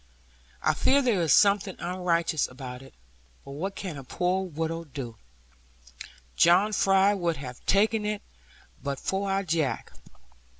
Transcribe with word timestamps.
I 0.63 0.73
fear 0.73 1.03
there 1.03 1.21
is 1.21 1.31
something 1.31 1.75
unrighteous 1.77 2.47
about 2.49 2.81
it. 2.81 2.95
But 3.45 3.51
what 3.51 3.75
can 3.75 3.99
a 3.99 4.03
poor 4.03 4.43
widow 4.47 4.83
do? 4.83 5.17
John 6.35 6.73
Fry 6.73 7.13
would 7.13 7.37
have 7.37 7.63
taken 7.67 8.03
it, 8.03 8.23
but 8.81 8.99
for 8.99 9.29
our 9.29 9.43
Jack. 9.43 9.93